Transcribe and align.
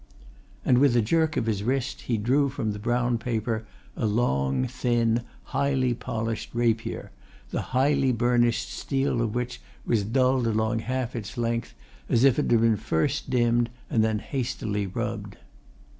And 0.65 0.79
with 0.79 0.95
a 0.95 1.01
jerk 1.03 1.37
of 1.37 1.45
his 1.45 1.61
wrist 1.61 2.01
he 2.01 2.17
drew 2.17 2.49
from 2.49 2.71
the 2.71 2.79
brown 2.79 3.19
paper 3.19 3.67
a 3.95 4.07
long, 4.07 4.65
thin, 4.67 5.21
highly 5.43 5.93
polished 5.93 6.49
rapier, 6.55 7.11
the 7.51 7.61
highly 7.77 8.11
burnished 8.11 8.73
steel 8.73 9.21
of 9.21 9.35
which 9.35 9.61
was 9.85 10.03
dulled 10.03 10.47
along 10.47 10.79
half 10.79 11.15
its 11.15 11.37
length, 11.37 11.75
as 12.09 12.23
if 12.23 12.39
it 12.39 12.49
had 12.49 12.61
been 12.61 12.77
first 12.77 13.29
dimmed 13.29 13.69
and 13.91 14.03
then 14.03 14.17
hastily 14.17 14.87
rubbed. 14.87 15.37